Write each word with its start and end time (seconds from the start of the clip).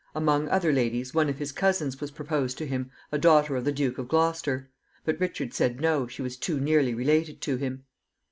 Among 0.15 0.49
other 0.49 0.73
ladies, 0.73 1.13
one 1.13 1.29
of 1.29 1.37
his 1.37 1.51
cousins 1.51 2.01
was 2.01 2.09
proposed 2.09 2.57
to 2.57 2.65
him, 2.65 2.89
a 3.11 3.19
daughter 3.19 3.55
of 3.55 3.65
the 3.65 3.71
Duke 3.71 3.99
of 3.99 4.07
Gloucester. 4.07 4.67
But 5.05 5.19
Richard 5.19 5.53
said 5.53 5.79
no; 5.79 6.07
she 6.07 6.23
was 6.23 6.37
too 6.37 6.59
nearly 6.59 6.95
related 6.95 7.39
to 7.41 7.57
him. 7.57 7.83